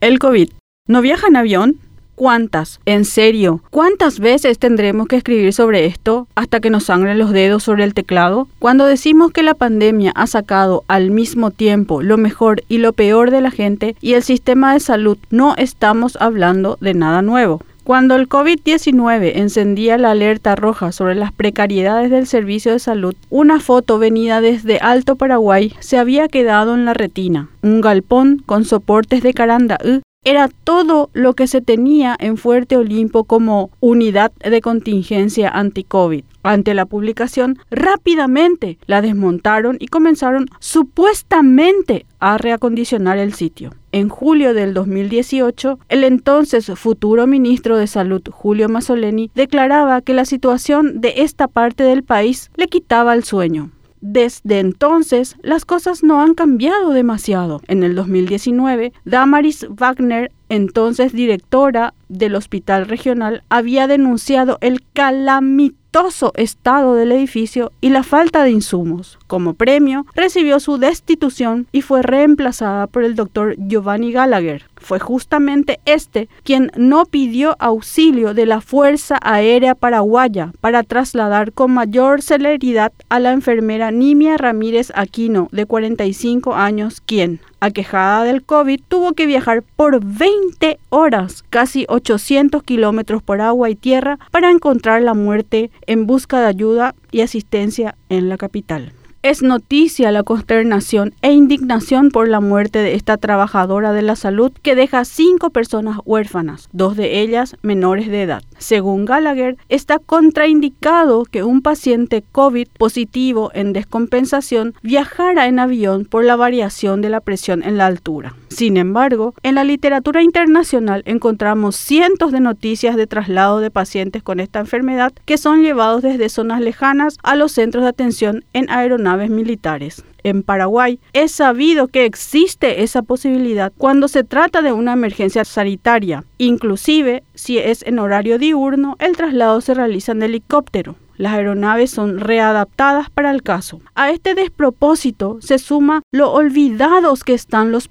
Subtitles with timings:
[0.00, 0.50] El COVID.
[0.86, 1.80] ¿No viaja en avión?
[2.14, 2.78] ¿Cuántas?
[2.86, 3.64] ¿En serio?
[3.70, 7.94] ¿Cuántas veces tendremos que escribir sobre esto hasta que nos sangren los dedos sobre el
[7.94, 8.46] teclado?
[8.60, 13.32] Cuando decimos que la pandemia ha sacado al mismo tiempo lo mejor y lo peor
[13.32, 17.60] de la gente y el sistema de salud, no estamos hablando de nada nuevo.
[17.88, 23.60] Cuando el COVID-19 encendía la alerta roja sobre las precariedades del servicio de salud, una
[23.60, 27.48] foto venida desde Alto Paraguay se había quedado en la retina.
[27.62, 33.24] Un galpón con soportes de carandaú era todo lo que se tenía en Fuerte Olimpo
[33.24, 36.22] como unidad de contingencia anti-COVID.
[36.42, 43.70] Ante la publicación, rápidamente la desmontaron y comenzaron supuestamente a reacondicionar el sitio.
[43.90, 50.26] En julio del 2018, el entonces futuro ministro de Salud, Julio Mazzoleni, declaraba que la
[50.26, 53.70] situación de esta parte del país le quitaba el sueño.
[54.00, 57.60] Desde entonces, las cosas no han cambiado demasiado.
[57.66, 66.94] En el 2019, Damaris Wagner, entonces directora del Hospital Regional, había denunciado el calamitoso estado
[66.94, 69.18] del edificio y la falta de insumos.
[69.26, 74.64] Como premio, recibió su destitución y fue reemplazada por el doctor Giovanni Gallagher.
[74.80, 81.72] Fue justamente este quien no pidió auxilio de la Fuerza Aérea Paraguaya para trasladar con
[81.72, 88.80] mayor celeridad a la enfermera Nimia Ramírez Aquino, de 45 años, quien, aquejada del COVID,
[88.88, 95.02] tuvo que viajar por 20 horas, casi 800 kilómetros por agua y tierra, para encontrar
[95.02, 98.92] la muerte en busca de ayuda y asistencia en la capital.
[99.22, 104.52] Es noticia la consternación e indignación por la muerte de esta trabajadora de la salud
[104.62, 108.44] que deja cinco personas huérfanas, dos de ellas menores de edad.
[108.58, 116.24] Según Gallagher, está contraindicado que un paciente COVID positivo en descompensación viajara en avión por
[116.24, 118.36] la variación de la presión en la altura.
[118.58, 124.40] Sin embargo, en la literatura internacional encontramos cientos de noticias de traslado de pacientes con
[124.40, 129.30] esta enfermedad que son llevados desde zonas lejanas a los centros de atención en aeronaves
[129.30, 135.44] militares en Paraguay, es sabido que existe esa posibilidad cuando se trata de una emergencia
[135.44, 136.24] sanitaria.
[136.38, 140.96] Inclusive, si es en horario diurno, el traslado se realiza en helicóptero.
[141.16, 143.80] Las aeronaves son readaptadas para el caso.
[143.94, 147.88] A este despropósito se suma lo olvidados que están los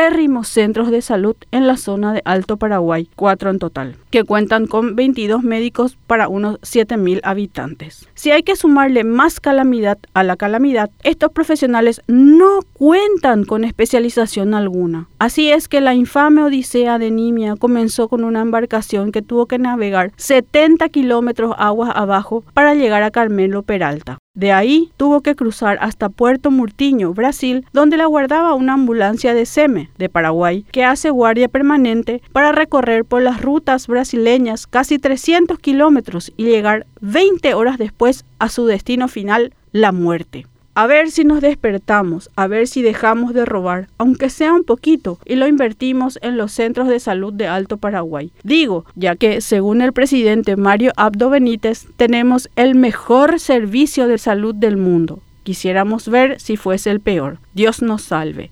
[0.00, 4.66] paupérrimos centros de salud en la zona de Alto Paraguay, cuatro en total, que cuentan
[4.66, 8.08] con 22 médicos para unos 7.000 habitantes.
[8.14, 14.54] Si hay que sumarle más calamidad a la calamidad, estos profesionales no cuentan con especialización
[14.54, 15.06] alguna.
[15.18, 19.58] Así es que la infame odisea de Nimia comenzó con una embarcación que tuvo que
[19.58, 24.16] navegar 70 kilómetros aguas abajo para llegar a Carmelo Peralta.
[24.34, 29.44] De ahí tuvo que cruzar hasta Puerto Murtiño, Brasil, donde la guardaba una ambulancia de
[29.44, 35.58] SEME, de Paraguay, que hace guardia permanente para recorrer por las rutas brasileñas casi 300
[35.58, 40.46] kilómetros y llegar 20 horas después a su destino final, la muerte.
[40.80, 45.18] A ver si nos despertamos, a ver si dejamos de robar, aunque sea un poquito,
[45.26, 48.32] y lo invertimos en los centros de salud de Alto Paraguay.
[48.44, 54.54] Digo, ya que según el presidente Mario Abdo Benítez, tenemos el mejor servicio de salud
[54.54, 55.20] del mundo.
[55.42, 57.36] Quisiéramos ver si fuese el peor.
[57.52, 58.50] Dios nos salve.